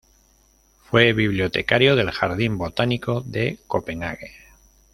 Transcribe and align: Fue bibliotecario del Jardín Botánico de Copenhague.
Fue 0.85 1.13
bibliotecario 1.13 1.95
del 1.95 2.09
Jardín 2.09 2.57
Botánico 2.57 3.21
de 3.23 3.59
Copenhague. 3.67 4.31